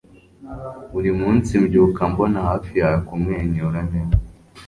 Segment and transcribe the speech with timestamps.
[0.91, 4.17] buri munsi mbyuka mbona hafi yawe kumwenyura neza